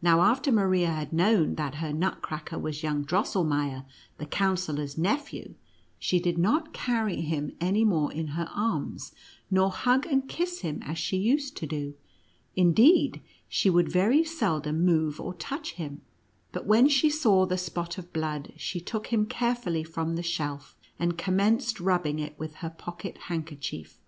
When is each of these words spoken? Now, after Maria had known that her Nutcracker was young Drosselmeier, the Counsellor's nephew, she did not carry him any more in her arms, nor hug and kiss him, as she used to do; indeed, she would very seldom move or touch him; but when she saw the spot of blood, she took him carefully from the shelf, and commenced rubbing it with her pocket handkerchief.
Now, 0.00 0.20
after 0.20 0.52
Maria 0.52 0.92
had 0.92 1.12
known 1.12 1.56
that 1.56 1.74
her 1.82 1.92
Nutcracker 1.92 2.56
was 2.56 2.84
young 2.84 3.04
Drosselmeier, 3.04 3.84
the 4.18 4.26
Counsellor's 4.26 4.96
nephew, 4.96 5.56
she 5.98 6.20
did 6.20 6.38
not 6.38 6.72
carry 6.72 7.20
him 7.20 7.56
any 7.60 7.84
more 7.84 8.12
in 8.12 8.28
her 8.28 8.48
arms, 8.54 9.10
nor 9.50 9.72
hug 9.72 10.06
and 10.06 10.28
kiss 10.28 10.60
him, 10.60 10.78
as 10.84 10.98
she 10.98 11.16
used 11.16 11.56
to 11.56 11.66
do; 11.66 11.94
indeed, 12.54 13.20
she 13.48 13.68
would 13.68 13.90
very 13.90 14.22
seldom 14.22 14.84
move 14.84 15.20
or 15.20 15.34
touch 15.34 15.72
him; 15.72 16.02
but 16.52 16.66
when 16.66 16.88
she 16.88 17.10
saw 17.10 17.44
the 17.44 17.58
spot 17.58 17.98
of 17.98 18.12
blood, 18.12 18.52
she 18.56 18.80
took 18.80 19.08
him 19.08 19.26
carefully 19.26 19.82
from 19.82 20.14
the 20.14 20.22
shelf, 20.22 20.76
and 20.96 21.18
commenced 21.18 21.80
rubbing 21.80 22.20
it 22.20 22.38
with 22.38 22.54
her 22.62 22.70
pocket 22.70 23.18
handkerchief. 23.22 24.00